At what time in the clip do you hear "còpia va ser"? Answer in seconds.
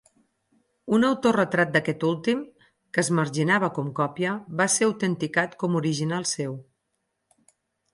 4.03-4.91